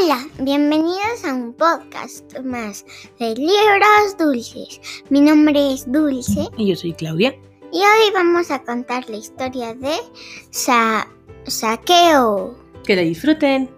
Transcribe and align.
Hola, 0.00 0.26
bienvenidos 0.40 1.24
a 1.24 1.34
un 1.34 1.52
podcast 1.54 2.38
más 2.40 2.84
de 3.18 3.34
libros 3.34 4.16
dulces. 4.18 4.80
Mi 5.10 5.20
nombre 5.20 5.72
es 5.72 5.90
Dulce 5.90 6.48
Y 6.56 6.68
yo 6.68 6.76
soy 6.76 6.92
Claudia. 6.92 7.34
y 7.72 7.78
hoy 7.78 8.12
vamos 8.12 8.50
a 8.50 8.62
contar 8.62 9.08
la 9.08 9.16
historia 9.16 9.74
de 9.74 9.94
Sa 10.50 11.08
Saqueo. 11.46 12.56
Que 12.84 12.96
la 12.96 13.02
disfruten. 13.02 13.70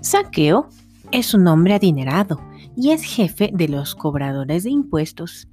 Saqueo 0.00 0.68
es 1.12 1.34
un 1.34 1.46
hombre 1.46 1.74
adinerado 1.74 2.40
y 2.76 2.90
es 2.90 3.02
jefe 3.02 3.50
de 3.52 3.68
los 3.68 3.94
cobradores 3.94 4.64
de 4.64 4.70
impuestos. 4.70 5.46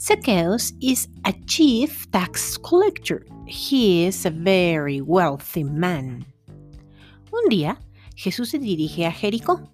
Zacchaeus 0.00 0.72
is 0.80 1.08
a 1.24 1.32
chief 1.46 2.10
tax 2.10 2.58
collector. 2.58 3.26
He 3.46 4.06
is 4.06 4.26
a 4.26 4.30
very 4.30 5.00
wealthy 5.00 5.64
man. 5.64 6.26
Un 7.32 7.48
día, 7.48 7.78
Jesús 8.16 8.50
se 8.50 8.58
dirige 8.58 9.06
a 9.06 9.12
Jericó. 9.12 9.68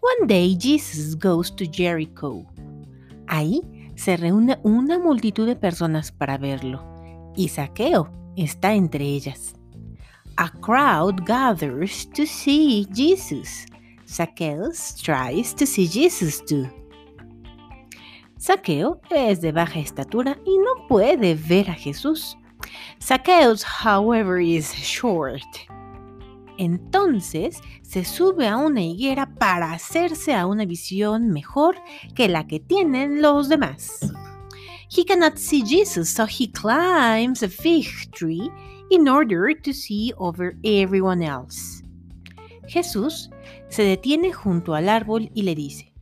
One 0.00 0.26
day 0.26 0.56
Jesus 0.56 1.14
goes 1.14 1.50
to 1.56 1.66
Jericho. 1.66 2.46
Ahí 3.26 3.60
se 3.96 4.16
reúne 4.16 4.58
una 4.62 4.98
multitud 4.98 5.46
de 5.46 5.56
personas 5.56 6.10
para 6.10 6.38
verlo, 6.38 6.82
y 7.36 7.48
Saqueo 7.48 8.10
está 8.36 8.74
entre 8.74 9.04
ellas. 9.04 9.54
A 10.36 10.48
crowd 10.48 11.26
gathers 11.26 12.08
to 12.14 12.24
see 12.24 12.86
Jesus. 12.94 13.66
Zacchaeus 14.08 14.96
tries 14.96 15.54
to 15.54 15.66
see 15.66 15.86
Jesus 15.86 16.42
too. 16.44 16.66
Saqueo 18.40 19.02
es 19.10 19.42
de 19.42 19.52
baja 19.52 19.80
estatura 19.80 20.38
y 20.46 20.56
no 20.56 20.86
puede 20.88 21.34
ver 21.34 21.68
a 21.68 21.74
Jesús. 21.74 22.38
Zacchaeus, 22.98 23.62
however, 23.84 24.40
is 24.40 24.72
short. 24.72 25.44
Entonces 26.56 27.60
se 27.82 28.02
sube 28.02 28.48
a 28.48 28.56
una 28.56 28.82
higuera 28.82 29.26
para 29.34 29.72
hacerse 29.72 30.34
a 30.34 30.46
una 30.46 30.64
visión 30.64 31.28
mejor 31.28 31.76
que 32.14 32.30
la 32.30 32.46
que 32.46 32.60
tienen 32.60 33.20
los 33.20 33.50
demás. 33.50 34.10
He 34.88 35.04
cannot 35.04 35.36
see 35.36 35.62
Jesus, 35.62 36.08
so 36.08 36.24
he 36.24 36.50
climbs 36.50 37.42
a 37.42 37.48
fig 37.48 38.10
tree 38.12 38.50
in 38.88 39.06
order 39.06 39.54
to 39.54 39.74
see 39.74 40.14
over 40.16 40.56
everyone 40.62 41.22
else. 41.22 41.84
Jesús 42.68 43.28
se 43.68 43.82
detiene 43.82 44.32
junto 44.32 44.74
al 44.74 44.88
árbol 44.88 45.30
y 45.34 45.42
le 45.42 45.54
dice, 45.54 45.92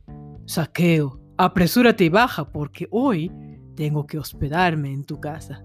Saqueo, 0.45 1.19
apresúrate 1.39 2.05
y 2.05 2.09
baja 2.09 2.45
porque 2.51 2.87
hoy 2.91 3.31
tengo 3.75 4.05
que 4.05 4.17
hospedarme 4.17 4.91
en 4.91 5.03
tu 5.03 5.19
casa. 5.19 5.63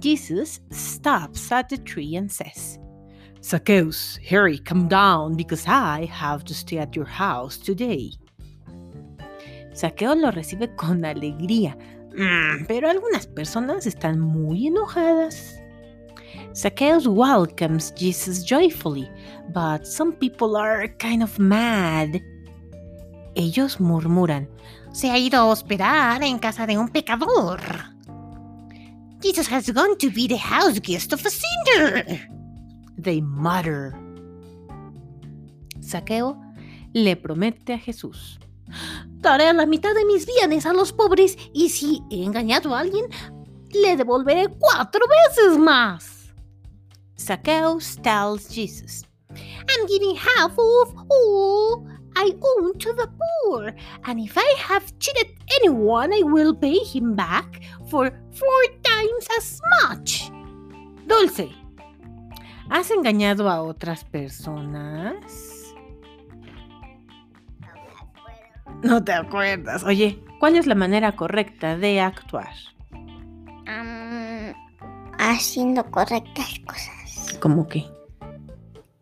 Jesus 0.00 0.60
stops 0.70 1.50
at 1.50 1.68
the 1.68 1.78
tree 1.78 2.16
and 2.16 2.30
says, 2.30 2.78
Zacchaeus, 3.42 4.18
hurry, 4.28 4.58
come 4.58 4.88
down 4.88 5.36
because 5.36 5.64
I 5.66 6.06
have 6.06 6.44
to 6.44 6.54
stay 6.54 6.78
at 6.78 6.94
your 6.94 7.06
house 7.06 7.58
today. 7.58 8.12
Saqueo 9.72 10.14
lo 10.14 10.30
recibe 10.32 10.74
con 10.76 11.04
alegría, 11.04 11.76
Mm, 12.18 12.66
pero 12.66 12.90
algunas 12.90 13.28
personas 13.28 13.86
están 13.86 14.18
muy 14.18 14.66
enojadas. 14.66 15.62
Zacchaeus 16.52 17.06
welcomes 17.06 17.94
Jesus 17.96 18.44
joyfully, 18.44 19.08
but 19.54 19.86
some 19.86 20.12
people 20.12 20.56
are 20.56 20.88
kind 20.98 21.22
of 21.22 21.38
mad. 21.38 22.20
Ellos 23.38 23.78
murmuran, 23.78 24.50
se 24.90 25.12
ha 25.12 25.16
ido 25.16 25.38
a 25.38 25.44
hospedar 25.44 26.24
en 26.24 26.40
casa 26.40 26.66
de 26.66 26.76
un 26.76 26.88
pecador. 26.88 27.60
Jesus 29.22 29.48
has 29.52 29.72
gone 29.72 29.96
to 29.96 30.08
be 30.08 30.26
the 30.26 30.36
house 30.36 30.80
guest 30.80 31.12
of 31.12 31.24
a 31.24 31.30
sinner. 31.30 32.04
They 33.00 33.22
mutter. 33.22 33.94
Saqueo 35.80 36.36
le 36.92 37.14
promete 37.14 37.74
a 37.74 37.78
Jesús. 37.78 38.40
Daré 39.20 39.52
la 39.52 39.66
mitad 39.66 39.94
de 39.94 40.04
mis 40.04 40.26
bienes 40.26 40.66
a 40.66 40.72
los 40.72 40.92
pobres 40.92 41.38
y 41.54 41.68
si 41.68 42.02
he 42.10 42.24
engañado 42.24 42.74
a 42.74 42.80
alguien, 42.80 43.06
le 43.70 43.96
devolveré 43.96 44.48
cuatro 44.58 45.06
veces 45.06 45.56
más. 45.56 46.34
Zacchaeus 47.16 47.96
tells 48.02 48.48
Jesus, 48.48 49.04
I'm 49.30 49.86
giving 49.86 50.16
half 50.16 50.58
of 50.58 50.92
all 51.08 51.97
I 52.20 52.34
own 52.42 52.76
to 52.78 52.92
the 52.94 53.08
poor, 53.44 53.72
and 54.04 54.18
if 54.18 54.36
I 54.36 54.54
have 54.68 54.84
cheated 54.98 55.38
anyone, 55.60 56.12
I 56.12 56.22
will 56.24 56.52
pay 56.52 56.78
him 56.92 57.14
back 57.14 57.60
for 57.88 58.10
four 58.32 58.62
times 58.82 59.28
as 59.38 59.60
much. 59.80 60.28
Dulce, 61.06 61.48
¿has 62.70 62.90
engañado 62.90 63.48
a 63.48 63.62
otras 63.62 64.02
personas? 64.04 65.14
No 68.82 69.02
te 69.04 69.12
acuerdas. 69.12 69.84
Oye, 69.84 70.20
¿cuál 70.40 70.56
es 70.56 70.66
la 70.66 70.74
manera 70.74 71.12
correcta 71.12 71.76
de 71.76 72.00
actuar? 72.00 72.52
Haciendo 75.20 75.88
correctas 75.90 76.58
cosas, 76.66 77.38
¿Cómo 77.40 77.68
que? 77.68 77.86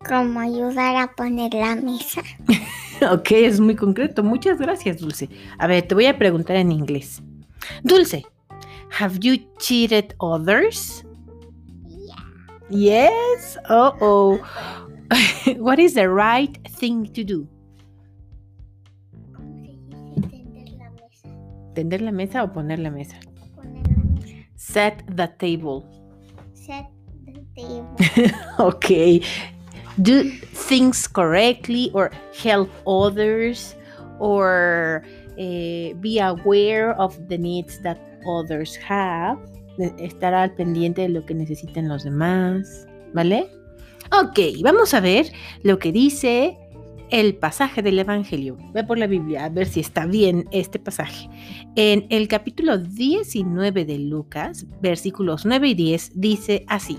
como 0.07 0.39
ayudar 0.39 0.95
a 0.95 1.07
poner 1.15 1.53
la 1.53 1.75
mesa. 1.75 2.21
Ok, 3.11 3.31
es 3.31 3.59
muy 3.59 3.75
concreto. 3.75 4.23
Muchas 4.23 4.59
gracias, 4.59 4.99
Dulce. 4.99 5.29
A 5.57 5.67
ver, 5.67 5.87
te 5.87 5.95
voy 5.95 6.05
a 6.05 6.17
preguntar 6.17 6.55
en 6.55 6.71
inglés. 6.71 7.21
Dulce, 7.83 8.25
have 8.99 9.19
you 9.19 9.37
cheated 9.59 10.15
others? 10.19 11.03
Yes. 12.69 13.57
Oh, 13.69 13.93
oh. 14.01 14.39
What 15.57 15.79
is 15.79 15.93
the 15.93 16.09
right 16.09 16.57
thing 16.79 17.05
to 17.13 17.23
do? 17.23 17.47
¿Cómo 19.33 19.55
se 19.61 19.67
dice 19.67 20.21
tender 20.29 20.69
la 20.71 20.89
mesa? 20.91 21.73
¿Tender 21.73 22.01
la 22.01 22.11
mesa 22.11 22.43
o 22.43 22.51
poner 22.51 22.79
la 22.79 22.91
mesa? 22.91 23.17
Poner 23.55 23.87
la 23.87 24.03
mesa. 24.03 24.35
Set 24.55 25.03
the 25.15 25.27
table. 25.39 25.85
Set 26.53 26.87
the 27.25 27.41
table. 27.55 28.35
okay. 28.59 29.21
Do 29.97 30.23
things 30.53 31.07
correctly 31.07 31.91
or 31.93 32.11
help 32.43 32.69
others 32.85 33.75
or 34.19 35.03
eh, 35.37 35.93
be 35.99 36.19
aware 36.19 36.93
of 36.99 37.17
the 37.27 37.37
needs 37.37 37.81
that 37.81 37.97
others 38.27 38.77
have. 38.77 39.37
de 39.77 39.93
Estar 39.99 40.33
al 40.33 40.53
pendiente 40.55 41.03
de 41.03 41.09
lo 41.09 41.25
que 41.25 41.33
necesiten 41.33 41.87
los 41.87 42.03
demás. 42.03 42.87
¿Vale? 43.13 43.47
Ok, 44.11 44.39
vamos 44.63 44.93
a 44.93 44.99
ver 44.99 45.31
lo 45.63 45.79
que 45.79 45.91
dice 45.91 46.57
el 47.09 47.35
pasaje 47.35 47.81
del 47.81 47.99
Evangelio. 47.99 48.57
Ve 48.73 48.83
por 48.83 48.97
la 48.97 49.07
Biblia 49.07 49.45
a 49.45 49.49
ver 49.49 49.67
si 49.67 49.79
está 49.79 50.05
bien 50.05 50.47
este 50.51 50.79
pasaje. 50.79 51.29
En 51.75 52.05
el 52.09 52.27
capítulo 52.27 52.77
19 52.77 53.85
de 53.85 53.99
Lucas, 53.99 54.65
versículos 54.81 55.45
9 55.45 55.69
y 55.69 55.73
10, 55.73 56.11
dice 56.15 56.65
así. 56.67 56.97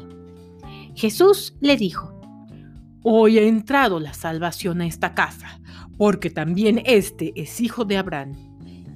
Jesús 0.94 1.56
le 1.60 1.76
dijo, 1.76 2.17
Hoy 3.03 3.38
ha 3.38 3.42
entrado 3.42 4.00
la 4.00 4.12
salvación 4.12 4.81
a 4.81 4.86
esta 4.86 5.14
casa, 5.14 5.60
porque 5.97 6.31
también 6.31 6.82
este 6.84 7.32
es 7.36 7.60
hijo 7.60 7.84
de 7.84 7.97
Abraham. 7.97 8.34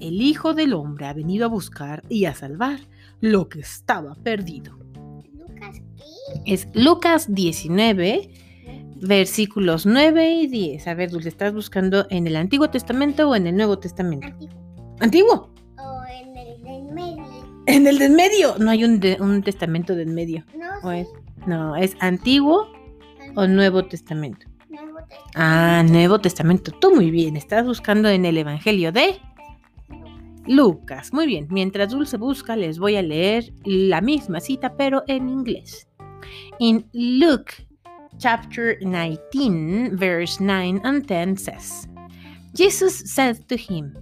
El 0.01 0.21
Hijo 0.21 0.53
del 0.55 0.73
Hombre 0.75 1.07
ha 1.07 1.13
venido 1.13 1.45
a 1.45 1.49
buscar 1.49 2.03
y 2.09 2.25
a 2.25 2.35
salvar 2.35 2.81
lo 3.21 3.49
que 3.49 3.61
estaba 3.61 4.17
perdido. 4.17 4.77
Lucas, 5.33 5.81
¿qué? 5.97 6.53
es 6.53 6.67
Lucas 6.75 7.33
19, 7.33 8.31
versículos 8.97 9.87
9 9.87 10.33
y 10.33 10.47
10. 10.49 10.87
A 10.89 10.95
ver, 10.95 11.11
Dulce, 11.11 11.29
¿estás 11.29 11.55
buscando 11.55 12.07
en 12.11 12.27
el 12.27 12.35
Antiguo 12.37 12.69
Testamento 12.71 13.29
o 13.31 13.37
en 13.37 13.47
el 13.47 13.57
Nuevo 13.57 13.79
Testamento? 13.79 14.27
Antiguo. 14.27 14.97
¿Antiguo? 15.01 15.55
O 15.79 16.03
en 16.11 16.37
el 16.37 16.63
del 16.63 16.93
medio. 16.93 17.25
En 17.67 17.87
el 17.87 17.99
del 17.99 18.13
medio. 18.13 18.57
No 18.59 18.71
hay 18.73 18.83
un, 18.85 18.99
de- 18.99 19.19
un 19.21 19.43
testamento 19.43 19.95
del 19.95 20.09
medio. 20.09 20.45
No 20.59 20.67
¿O 20.83 20.91
sé. 20.91 21.01
es? 21.03 21.09
No, 21.47 21.77
es 21.77 21.97
Antiguo 22.01 22.67
o 23.35 23.47
Nuevo 23.47 23.85
Testamento. 23.85 24.47
Nuevo 24.69 24.99
Testamento. 24.99 25.33
Ah, 25.35 25.83
Nuevo 25.89 26.21
Testamento. 26.21 26.73
Tú 26.73 26.95
muy 26.95 27.11
bien. 27.11 27.37
Estás 27.37 27.65
buscando 27.65 28.09
en 28.09 28.25
el 28.25 28.39
Evangelio 28.39 28.93
de 28.93 29.21
Lucas. 30.47 31.13
Muy 31.13 31.27
bien. 31.27 31.47
Mientras 31.51 31.91
Dulce 31.91 32.17
busca, 32.17 32.57
les 32.57 32.79
voy 32.79 32.97
a 32.97 33.03
leer 33.03 33.53
la 33.65 34.01
misma 34.01 34.41
cita, 34.41 34.77
pero 34.77 35.03
en 35.07 35.29
inglés. 35.29 35.89
In 36.59 36.89
Luke 36.93 37.67
chapter 38.19 38.79
19, 38.81 39.97
verse 39.97 40.41
9 40.41 40.81
and 40.85 41.07
10 41.07 41.37
says, 41.37 41.89
Jesus 42.55 43.03
said 43.07 43.49
to 43.49 43.57
him, 43.57 43.97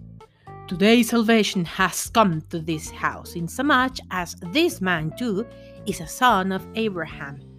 Today 0.68 1.02
salvation 1.02 1.64
has 1.64 2.10
Come 2.10 2.42
to 2.50 2.60
this 2.60 2.90
house, 2.90 3.34
insomuch 3.34 3.98
as 4.10 4.36
this 4.52 4.80
man 4.80 5.12
too 5.18 5.44
is 5.86 6.00
a 6.00 6.06
son 6.06 6.52
of 6.52 6.64
Abraham. 6.76 7.49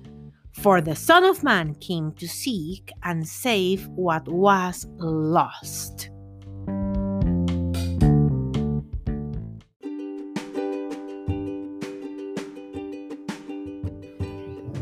For 0.53 0.81
the 0.81 0.95
Son 0.95 1.24
of 1.24 1.44
Man 1.44 1.75
came 1.75 2.12
to 2.13 2.27
seek 2.27 2.92
and 3.03 3.27
save 3.27 3.88
what 3.89 4.27
was 4.27 4.86
lost. 4.98 6.09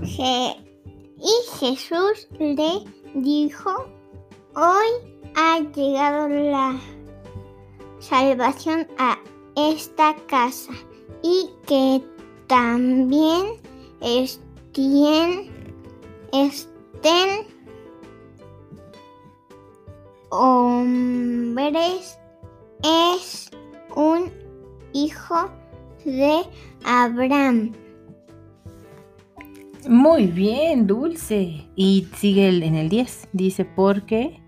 Je 0.01 0.55
y 1.17 1.35
Jesús 1.59 2.27
le 2.39 2.83
dijo, 3.15 3.89
hoy 4.55 4.89
ha 5.35 5.59
llegado 5.73 6.27
la 6.27 6.79
salvación 7.99 8.87
a 8.97 9.17
esta 9.55 10.15
casa 10.27 10.73
y 11.21 11.49
que 11.67 12.03
también 12.47 13.61
estén 14.01 15.58
estén 16.33 17.47
hombres 20.29 22.19
es 22.83 23.51
un 23.95 24.31
hijo 24.93 25.49
de 26.05 26.41
Abraham. 26.85 27.73
Muy 29.87 30.27
bien, 30.27 30.87
Dulce. 30.87 31.67
Y 31.75 32.07
sigue 32.15 32.47
en 32.47 32.75
el 32.75 32.89
10. 32.89 33.29
Dice, 33.33 33.65
porque 33.65 34.39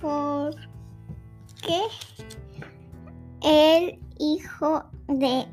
Porque 0.00 0.62
el 3.42 3.98
hijo 4.18 4.84
de 5.08 5.46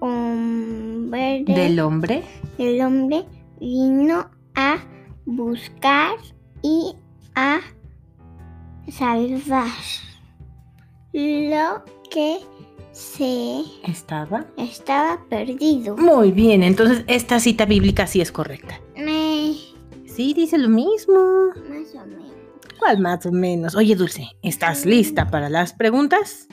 hombre 0.00 1.44
del 1.46 1.80
hombre 1.80 2.22
el 2.58 2.80
hombre 2.80 3.24
vino 3.60 4.30
a 4.54 4.76
buscar 5.26 6.16
y 6.62 6.94
a 7.34 7.60
salvar 8.90 9.68
lo 11.12 11.84
que 12.10 12.38
se 12.92 13.62
estaba. 13.84 14.46
estaba 14.56 15.20
perdido. 15.28 15.96
Muy 15.96 16.32
bien, 16.32 16.62
entonces 16.62 17.04
esta 17.06 17.38
cita 17.40 17.64
bíblica 17.66 18.06
sí 18.06 18.20
es 18.20 18.32
correcta. 18.32 18.80
Me, 18.96 19.54
Sí, 20.06 20.34
dice 20.34 20.58
lo 20.58 20.68
mismo. 20.68 21.14
más 21.68 21.94
o 21.94 22.06
menos. 22.06 22.32
¿Cuál 22.78 22.98
más 23.00 23.24
o 23.26 23.30
menos? 23.32 23.74
Oye, 23.76 23.94
Dulce, 23.94 24.28
¿estás 24.42 24.84
lista 24.84 25.30
para 25.30 25.48
las 25.48 25.72
preguntas? 25.74 26.48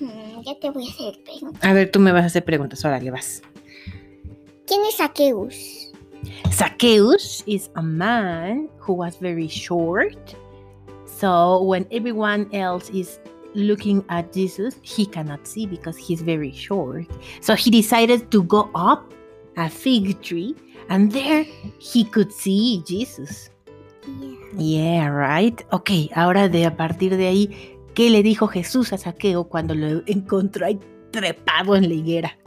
Mm, 0.00 0.42
Ya 0.44 0.58
te 0.60 0.70
voy 0.70 0.86
a 0.86 0.90
hacer 0.90 1.22
preguntas. 1.24 1.64
A 1.64 1.72
ver, 1.72 1.90
tú 1.90 1.98
me 2.00 2.12
vas 2.12 2.22
a 2.22 2.26
hacer 2.26 2.44
preguntas. 2.44 2.84
Órale, 2.84 3.10
vas. 3.10 3.42
¿Quién 4.70 4.86
es 4.86 4.98
Saqueus? 4.98 5.90
Zacchaeus 6.52 7.42
is 7.44 7.68
a 7.74 7.82
man 7.82 8.68
who 8.78 8.92
was 8.92 9.16
very 9.16 9.48
short. 9.48 10.36
So 11.06 11.60
when 11.64 11.88
everyone 11.90 12.46
else 12.52 12.88
is 12.90 13.18
looking 13.56 14.04
at 14.10 14.32
Jesus, 14.32 14.76
he 14.82 15.06
cannot 15.06 15.44
see 15.44 15.66
because 15.66 15.96
he's 15.98 16.22
very 16.22 16.52
short. 16.52 17.08
So 17.40 17.56
he 17.56 17.72
decided 17.72 18.30
to 18.30 18.44
go 18.44 18.70
up 18.76 19.12
a 19.56 19.68
fig 19.68 20.22
tree 20.22 20.54
and 20.88 21.10
there 21.10 21.44
he 21.80 22.04
could 22.04 22.30
see 22.30 22.80
Jesus. 22.86 23.50
Yeah, 24.56 25.08
right. 25.08 25.60
Ok, 25.72 26.12
ahora 26.14 26.48
de 26.48 26.64
a 26.66 26.76
partir 26.76 27.16
de 27.16 27.26
ahí, 27.26 27.76
¿qué 27.94 28.08
le 28.08 28.22
dijo 28.22 28.46
Jesús 28.46 28.92
a 28.92 28.98
Saqueo 28.98 29.48
cuando 29.48 29.74
lo 29.74 30.04
encontró 30.06 30.66
ahí 30.66 30.78
trepado 31.10 31.74
en 31.74 31.88
la 31.88 31.94
higuera? 31.96 32.38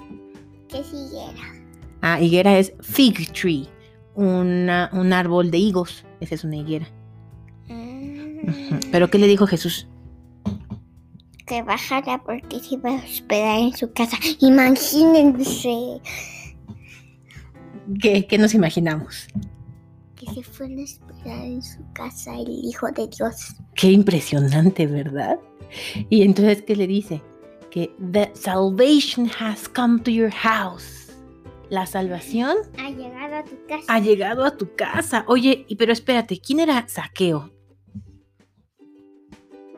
¿Qué 0.70 0.86
siguiera? 0.86 1.62
Ah, 2.05 2.19
higuera 2.19 2.57
es 2.59 2.73
fig 2.81 3.31
tree, 3.31 3.67
una- 4.13 4.89
un 4.91 5.13
árbol 5.13 5.50
de 5.51 5.57
higos. 5.57 6.03
Esa 6.19 6.35
es 6.35 6.44
una 6.44 6.57
higuera. 6.57 6.85
Ujú. 7.69 8.79
Pero 8.91 9.09
¿qué 9.09 9.17
le 9.17 9.27
dijo 9.27 9.47
Jesús? 9.47 9.88
que 11.45 11.61
bajara 11.61 12.21
porque 12.23 12.59
se 12.61 12.75
iba 12.75 12.89
a 12.89 12.95
hospedar 13.03 13.59
en 13.59 13.73
su 13.75 13.91
casa. 13.91 14.17
Imagínense 14.39 16.00
¿Qué, 18.01 18.25
qué 18.25 18.38
nos 18.38 18.53
imaginamos? 18.53 19.27
que 20.15 20.25
se 20.33 20.41
fuera 20.41 20.73
a 20.73 20.83
hospedar 20.83 21.45
en 21.45 21.61
su 21.61 21.79
casa 21.91 22.33
el 22.39 22.47
Hijo 22.50 22.88
de 22.91 23.07
Dios. 23.09 23.55
Qué 23.75 23.91
impresionante, 23.91 24.88
¿verdad? 24.88 25.38
Y 26.09 26.21
entonces, 26.21 26.61
¿qué 26.65 26.77
le 26.77 26.88
dice? 26.88 27.21
Que 27.71 27.94
the 28.13 28.31
salvation 28.35 29.29
has 29.39 29.67
come 29.67 30.00
to 30.00 30.11
your 30.11 30.31
house. 30.31 31.02
La 31.74 31.88
salvación 31.88 32.56
Ha 32.78 32.92
llegado 32.92 33.36
a 33.36 33.44
tu 33.44 33.56
casa. 33.68 33.84
ha 33.88 34.00
llegado 34.00 34.46
a 34.46 34.56
tu 34.58 34.75
casa. 34.75 35.25
Oye, 35.28 35.66
pero 35.75 35.92
espérate, 35.92 36.40
¿quién 36.40 36.60
era 36.60 36.88
Saqueo? 36.88 37.50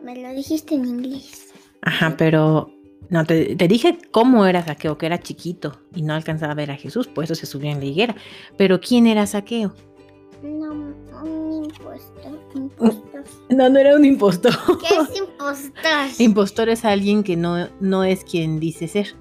Me 0.03 0.21
lo 0.21 0.29
dijiste 0.33 0.75
en 0.75 0.83
inglés. 0.85 1.53
Ajá, 1.81 2.15
pero 2.17 2.69
no, 3.09 3.23
te, 3.25 3.55
te 3.55 3.67
dije 3.69 3.97
cómo 4.11 4.45
era 4.45 4.61
Saqueo, 4.65 4.97
que 4.97 5.05
era 5.05 5.21
chiquito 5.21 5.79
y 5.95 6.01
no 6.01 6.13
alcanzaba 6.13 6.51
a 6.51 6.55
ver 6.55 6.69
a 6.71 6.75
Jesús, 6.75 7.07
por 7.07 7.23
eso 7.23 7.33
se 7.33 7.45
subió 7.45 7.71
en 7.71 7.79
la 7.79 7.85
higuera. 7.85 8.15
Pero 8.57 8.81
¿quién 8.81 9.07
era 9.07 9.25
Saqueo? 9.25 9.73
No, 10.43 10.71
un 11.23 11.63
impostor. 11.63 12.39
Impostor. 12.55 13.23
No, 13.51 13.69
no 13.69 13.79
era 13.79 13.95
un 13.95 14.03
impostor. 14.03 14.51
¿Qué 14.81 14.95
es 14.97 15.17
impostor? 15.17 15.71
Impostor 16.19 16.67
es 16.67 16.83
alguien 16.83 17.23
que 17.23 17.37
no, 17.37 17.69
no 17.79 18.03
es 18.03 18.25
quien 18.25 18.59
dice 18.59 18.89
ser. 18.89 19.15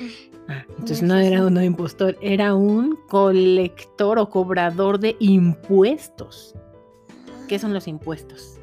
Ah, 0.00 0.04
entonces 0.68 1.02
no 1.02 1.16
era 1.16 1.44
un 1.46 1.62
impostor, 1.62 2.16
era 2.20 2.54
un 2.54 2.96
colector 3.08 4.18
o 4.18 4.28
cobrador 4.30 4.98
de 4.98 5.16
impuestos. 5.20 6.54
¿Qué 7.48 7.58
son 7.58 7.72
los 7.72 7.86
impuestos? 7.88 8.58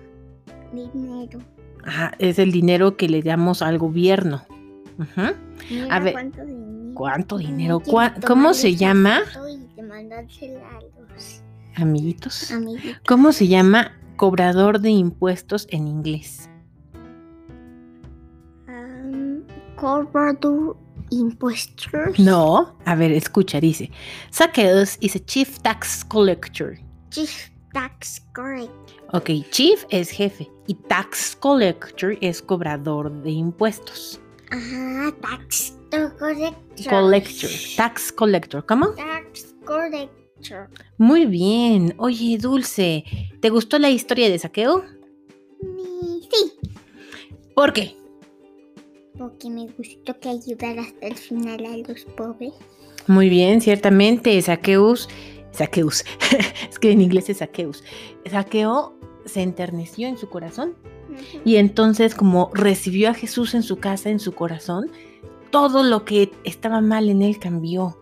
Dinero. 0.74 1.40
Ajá, 1.84 2.12
es 2.20 2.40
el 2.40 2.52
dinero 2.52 2.98
que 2.98 3.08
le 3.08 3.22
damos 3.22 3.62
al 3.62 3.78
gobierno. 3.78 4.44
Mira 5.70 5.96
A 5.96 6.00
ver, 6.00 6.14
cuánto 6.14 6.46
dinero. 6.46 6.92
¿Cuánto 6.96 7.38
dinero? 7.38 7.80
Quiero 7.80 7.92
¿Cuá- 7.92 8.16
¿Cómo 8.26 8.54
se 8.54 8.76
llama? 8.76 9.20
Y 9.20 9.80
a 9.80 9.82
los 10.82 11.44
Amiguitos. 11.76 12.52
amiguitos. 12.52 13.02
¿Cómo 13.08 13.32
se 13.32 13.48
llama 13.48 13.92
cobrador 14.16 14.80
de 14.80 14.90
impuestos 14.90 15.68
en 15.70 15.88
inglés? 15.88 16.50
Um, 18.68 19.44
cobrador 19.76 20.76
impuestos. 21.10 22.18
No, 22.20 22.76
a 22.86 22.96
ver, 22.96 23.12
escucha, 23.12 23.60
dice. 23.60 23.90
Zacchaeus 24.34 24.98
is 25.02 25.16
a 25.16 25.20
chief 25.26 25.60
tax 25.60 26.04
collector. 26.06 26.78
Chief 27.10 27.50
tax 27.74 28.22
correct. 28.34 28.72
Ok, 29.14 29.30
chief 29.52 29.86
es 29.90 30.10
jefe 30.10 30.50
y 30.68 30.74
tax 30.74 31.36
collector 31.40 32.18
es 32.22 32.42
cobrador 32.42 33.12
de 33.24 33.32
impuestos. 33.32 34.20
Ajá, 34.52 35.14
tax 35.22 35.78
collector. 36.20 36.90
Collector, 36.90 37.50
tax 37.76 38.12
collector, 38.12 38.66
¿cómo? 38.66 38.88
Tax 38.90 39.56
collector. 39.66 40.70
Muy 40.98 41.26
bien. 41.26 41.96
Oye, 41.98 42.38
Dulce, 42.38 43.04
¿te 43.42 43.50
gustó 43.50 43.80
la 43.80 43.90
historia 43.90 44.30
de 44.30 44.38
saqueo? 44.40 44.84
Mi- 45.62 46.28
Sí, 46.32 46.52
¿Por 47.56 47.74
qué? 47.74 47.96
Porque 49.18 49.50
me 49.50 49.68
gustó 49.78 50.20
que 50.20 50.30
ayudara 50.30 50.82
hasta 50.82 51.08
el 51.08 51.16
final 51.16 51.66
a 51.66 51.78
los 51.78 52.06
pobres. 52.16 52.54
Muy 53.08 53.30
bien, 53.30 53.62
ciertamente, 53.62 54.42
Saqueus, 54.42 55.08
Saqueus, 55.52 56.04
es 56.70 56.78
que 56.80 56.92
en 56.92 57.02
inglés 57.02 57.30
es 57.30 57.38
Saqueus, 57.38 57.84
Saqueo 58.30 58.94
se 59.26 59.42
enterneció 59.42 60.08
en 60.08 60.18
su 60.18 60.30
corazón 60.30 60.76
y 61.46 61.56
entonces 61.56 62.14
como 62.16 62.52
recibió 62.54 63.10
a 63.10 63.14
Jesús 63.14 63.54
en 63.56 63.64
su 63.64 63.78
casa, 63.78 64.10
en 64.10 64.20
su 64.20 64.34
corazón, 64.34 64.92
todo 65.52 65.84
lo 65.84 66.04
que 66.06 66.32
estaba 66.44 66.82
mal 66.82 67.10
en 67.10 67.22
él 67.22 67.40
cambió, 67.40 67.98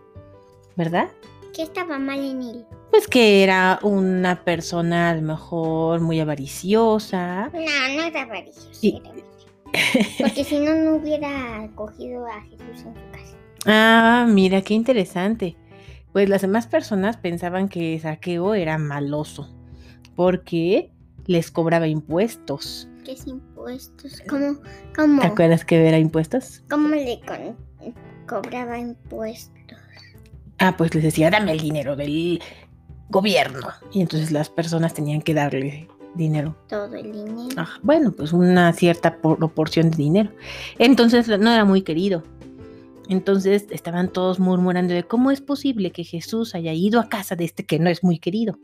¿verdad? 0.76 1.08
¿Qué 1.54 1.62
estaba 1.62 1.98
mal 1.98 2.18
en 2.18 2.42
él? 2.42 2.64
Pues 2.90 3.08
que 3.08 3.42
era 3.42 3.78
una 3.82 4.42
persona 4.44 5.10
a 5.10 5.14
lo 5.14 5.22
mejor 5.22 6.00
muy 6.00 6.20
avariciosa. 6.20 7.50
No, 7.54 7.60
no 7.94 8.02
era 8.02 8.22
amarillo, 8.22 8.52
Y- 8.82 8.88
era 8.96 8.98
amarillo. 9.10 9.26
Porque 10.20 10.44
si 10.44 10.58
no, 10.60 10.74
no 10.74 10.96
hubiera 10.96 11.62
acogido 11.62 12.26
a 12.26 12.40
Jesús 12.42 12.60
en 12.86 12.94
su 12.94 13.10
casa. 13.12 13.36
Ah, 13.66 14.26
mira, 14.28 14.62
qué 14.62 14.74
interesante. 14.74 15.56
Pues 16.12 16.28
las 16.28 16.42
demás 16.42 16.66
personas 16.66 17.16
pensaban 17.16 17.68
que 17.68 17.98
Saqueo 18.00 18.54
era 18.54 18.78
maloso 18.78 19.54
porque 20.14 20.90
les 21.26 21.50
cobraba 21.50 21.88
impuestos. 21.88 22.88
¿Qué 23.04 23.12
es 23.12 23.26
impuestos? 23.26 24.22
¿Cómo, 24.28 24.58
cómo, 24.94 25.20
¿Te 25.20 25.26
acuerdas 25.26 25.64
que 25.64 25.86
era 25.86 25.98
impuestos? 25.98 26.62
cómo 26.70 26.88
le 26.88 27.20
con- 27.20 27.56
cobraba 28.26 28.78
impuestos? 28.78 29.52
Ah, 30.58 30.74
pues 30.76 30.94
les 30.94 31.04
decía, 31.04 31.30
dame 31.30 31.52
el 31.52 31.60
dinero 31.60 31.96
del 31.96 32.40
gobierno. 33.10 33.68
Y 33.92 34.00
entonces 34.00 34.32
las 34.32 34.48
personas 34.48 34.94
tenían 34.94 35.20
que 35.20 35.34
darle 35.34 35.86
dinero. 36.16 36.56
Todo 36.68 36.94
el 36.94 37.12
dinero. 37.12 37.54
Ah, 37.56 37.68
bueno, 37.82 38.12
pues 38.12 38.32
una 38.32 38.72
cierta 38.72 39.16
por- 39.18 39.38
proporción 39.38 39.90
de 39.90 39.96
dinero. 39.96 40.30
Entonces 40.78 41.28
no 41.28 41.50
era 41.50 41.64
muy 41.64 41.82
querido. 41.82 42.22
Entonces 43.08 43.66
estaban 43.70 44.08
todos 44.12 44.40
murmurando 44.40 44.92
de 44.94 45.04
cómo 45.04 45.30
es 45.30 45.40
posible 45.40 45.92
que 45.92 46.02
Jesús 46.04 46.54
haya 46.54 46.72
ido 46.72 46.98
a 46.98 47.08
casa 47.08 47.36
de 47.36 47.44
este 47.44 47.64
que 47.64 47.78
no 47.78 47.88
es 47.88 48.02
muy 48.02 48.18
querido. 48.18 48.58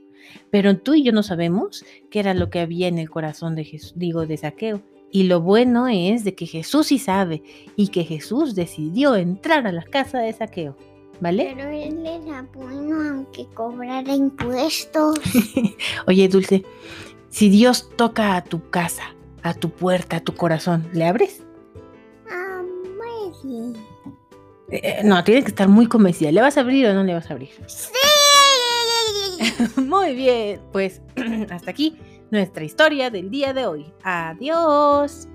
Pero 0.51 0.77
tú 0.79 0.95
y 0.95 1.03
yo 1.03 1.13
no 1.13 1.23
sabemos 1.23 1.85
qué 2.11 2.21
era 2.21 2.35
lo 2.35 2.51
que 2.51 2.61
había 2.61 2.89
en 2.89 2.99
el 2.99 3.11
corazón 3.11 3.55
de 3.55 3.65
Jesús, 3.65 3.93
digo, 3.97 4.27
de 4.27 4.37
Saqueo. 4.37 4.83
Y 5.11 5.25
lo 5.25 5.41
bueno 5.43 5.89
es 5.89 6.25
de 6.25 6.35
que 6.35 6.47
Jesús 6.47 6.87
sí 6.89 6.99
sabe 6.99 7.43
y 7.77 7.89
que 7.89 8.05
Jesús 8.05 8.55
decidió 8.55 9.15
entrar 9.15 9.67
a 9.67 9.73
la 9.73 9.83
casa 9.85 10.19
de 10.19 10.33
Saqueo. 10.33 10.77
¿vale? 11.21 11.55
Pero 11.55 11.69
él 11.69 12.05
era 12.05 12.43
bueno 12.55 13.01
aunque 13.11 13.47
cobrara 13.55 14.13
impuestos. 14.15 15.21
Oye, 16.09 16.27
Dulce, 16.29 16.65
si 17.33 17.49
Dios 17.49 17.89
toca 17.97 18.37
a 18.37 18.45
tu 18.45 18.69
casa, 18.69 19.15
a 19.43 19.55
tu 19.55 19.71
puerta, 19.71 20.17
a 20.17 20.21
tu 20.21 20.35
corazón, 20.35 20.87
¿le 20.93 21.07
abres? 21.07 21.43
Ah, 22.31 22.62
bueno. 22.99 23.79
Eh, 24.71 25.01
no, 25.03 25.25
tiene 25.25 25.43
que 25.43 25.49
estar 25.49 25.67
muy 25.67 25.87
convencida. 25.87 26.31
¿Le 26.31 26.43
vas 26.43 26.59
a 26.59 26.61
abrir 26.61 26.87
o 26.87 26.95
no 26.95 27.03
le 27.03 27.15
vas 27.15 27.31
a 27.31 27.33
abrir? 27.33 27.51
¡Sí! 27.67 27.89
Muy 29.81 30.15
bien, 30.15 30.61
pues 30.73 31.01
hasta 31.51 31.71
aquí 31.71 31.97
nuestra 32.31 32.65
historia 32.65 33.11
del 33.11 33.31
día 33.31 33.53
de 33.53 33.67
hoy. 33.67 33.93
Adiós. 34.05 35.27